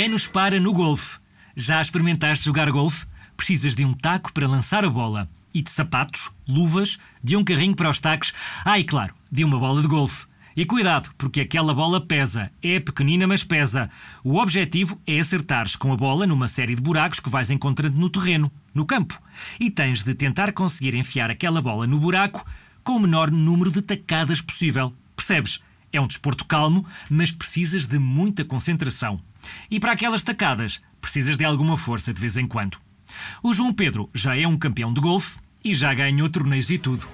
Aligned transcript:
Ninguém 0.00 0.14
nos 0.14 0.26
para 0.26 0.58
no 0.58 0.72
golfe. 0.72 1.18
Já 1.54 1.78
experimentaste 1.78 2.46
jogar 2.46 2.70
golfe? 2.70 3.04
Precisas 3.36 3.74
de 3.74 3.84
um 3.84 3.92
taco 3.92 4.32
para 4.32 4.48
lançar 4.48 4.82
a 4.82 4.88
bola. 4.88 5.28
E 5.52 5.62
de 5.62 5.68
sapatos, 5.68 6.30
luvas, 6.48 6.98
de 7.22 7.36
um 7.36 7.44
carrinho 7.44 7.76
para 7.76 7.90
os 7.90 8.00
tacos. 8.00 8.32
Ah, 8.64 8.78
e 8.78 8.84
claro, 8.84 9.12
de 9.30 9.44
uma 9.44 9.58
bola 9.58 9.82
de 9.82 9.88
golfe. 9.88 10.24
E 10.56 10.64
cuidado, 10.64 11.10
porque 11.18 11.42
aquela 11.42 11.74
bola 11.74 12.00
pesa. 12.00 12.50
É 12.62 12.80
pequenina, 12.80 13.26
mas 13.26 13.44
pesa. 13.44 13.90
O 14.24 14.38
objetivo 14.38 14.98
é 15.06 15.20
acertares 15.20 15.76
com 15.76 15.92
a 15.92 15.96
bola 15.98 16.26
numa 16.26 16.48
série 16.48 16.74
de 16.74 16.80
buracos 16.80 17.20
que 17.20 17.28
vais 17.28 17.50
encontrando 17.50 17.98
no 17.98 18.08
terreno, 18.08 18.50
no 18.72 18.86
campo. 18.86 19.20
E 19.60 19.70
tens 19.70 20.02
de 20.02 20.14
tentar 20.14 20.50
conseguir 20.52 20.94
enfiar 20.94 21.30
aquela 21.30 21.60
bola 21.60 21.86
no 21.86 22.00
buraco 22.00 22.42
com 22.82 22.92
o 22.92 23.00
menor 23.00 23.30
número 23.30 23.70
de 23.70 23.82
tacadas 23.82 24.40
possível. 24.40 24.94
Percebes? 25.14 25.60
É 25.92 26.00
um 26.00 26.06
desporto 26.06 26.46
calmo, 26.46 26.86
mas 27.10 27.30
precisas 27.30 27.84
de 27.84 27.98
muita 27.98 28.46
concentração. 28.46 29.20
E 29.70 29.78
para 29.78 29.92
aquelas 29.92 30.22
tacadas, 30.22 30.80
precisas 31.00 31.38
de 31.38 31.44
alguma 31.44 31.76
força 31.76 32.12
de 32.12 32.20
vez 32.20 32.36
em 32.36 32.46
quando. 32.46 32.78
O 33.42 33.52
João 33.52 33.72
Pedro 33.72 34.08
já 34.14 34.36
é 34.36 34.46
um 34.46 34.58
campeão 34.58 34.92
de 34.92 35.00
golfe 35.00 35.38
e 35.64 35.74
já 35.74 35.92
ganhou 35.92 36.28
torneios 36.28 36.70
e 36.70 36.78
tudo. 36.78 37.08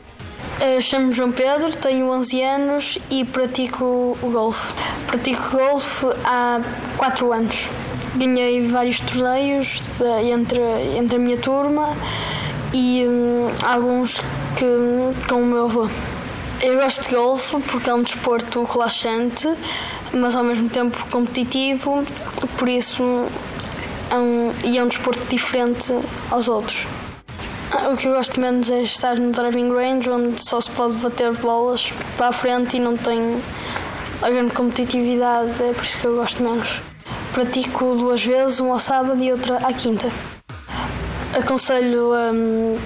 Eu 0.60 0.80
chamo-me 0.80 1.12
João 1.12 1.32
Pedro, 1.32 1.72
tenho 1.76 2.08
11 2.10 2.42
anos 2.42 2.98
e 3.10 3.24
pratico 3.24 4.16
o 4.22 4.30
golfe. 4.30 4.72
Pratico 5.06 5.50
golfe 5.50 6.06
há 6.24 6.60
4 6.96 7.32
anos. 7.32 7.68
Ganhei 8.16 8.66
vários 8.66 9.00
torneios 9.00 9.82
de, 9.98 10.30
entre, 10.30 10.60
entre 10.98 11.16
a 11.16 11.18
minha 11.18 11.36
turma 11.36 11.94
e 12.72 13.04
hum, 13.06 13.48
alguns 13.62 14.18
que, 14.56 15.26
com 15.28 15.42
o 15.42 15.46
meu 15.46 15.64
avô. 15.66 15.90
Eu 16.62 16.76
gosto 16.80 17.02
de 17.02 17.14
golfe 17.14 17.60
porque 17.70 17.90
é 17.90 17.94
um 17.94 18.02
desporto 18.02 18.64
relaxante, 18.64 19.46
mas 20.12 20.34
ao 20.34 20.42
mesmo 20.42 20.70
tempo 20.70 20.96
competitivo, 21.10 22.02
por 22.58 22.66
isso 22.66 23.02
é 24.10 24.14
um, 24.14 24.52
e 24.64 24.78
é 24.78 24.82
um 24.82 24.88
desporto 24.88 25.22
diferente 25.26 25.92
aos 26.30 26.48
outros. 26.48 26.86
O 27.92 27.96
que 27.96 28.08
eu 28.08 28.14
gosto 28.14 28.40
menos 28.40 28.70
é 28.70 28.80
estar 28.80 29.16
no 29.16 29.32
driving 29.32 29.70
range, 29.70 30.08
onde 30.08 30.40
só 30.42 30.60
se 30.60 30.70
pode 30.70 30.94
bater 30.94 31.30
bolas 31.32 31.92
para 32.16 32.28
a 32.28 32.32
frente 32.32 32.78
e 32.78 32.80
não 32.80 32.96
tem 32.96 33.38
a 34.22 34.30
grande 34.30 34.52
competitividade, 34.54 35.62
é 35.62 35.72
por 35.74 35.84
isso 35.84 35.98
que 35.98 36.06
eu 36.06 36.16
gosto 36.16 36.42
menos. 36.42 36.80
Pratico 37.32 37.94
duas 37.96 38.24
vezes, 38.24 38.60
uma 38.60 38.74
ao 38.74 38.78
sábado 38.78 39.22
e 39.22 39.30
outra 39.30 39.56
à 39.58 39.72
quinta. 39.74 40.10
Aconselho 41.38 42.14
um, 42.14 42.78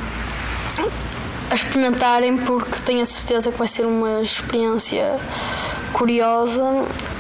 a 1.51 1.55
experimentarem 1.55 2.37
porque 2.37 2.81
tenho 2.87 3.03
a 3.03 3.05
certeza 3.05 3.51
que 3.51 3.59
vai 3.59 3.69
ser 3.69 3.84
uma 3.84 4.23
experiência 4.23 5.19
curiosa 5.92 6.65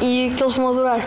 e 0.00 0.32
que 0.36 0.42
eles 0.42 0.54
vão 0.54 0.68
adorar. 0.68 1.04